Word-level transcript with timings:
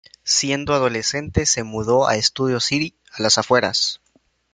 Siendo 0.23 0.73
adolescente 0.73 1.45
se 1.45 1.61
mudó 1.63 2.07
a 2.07 2.19
Studio 2.19 2.59
City, 2.59 2.95
a 3.11 3.21
las 3.21 3.37
afueras. 3.37 4.01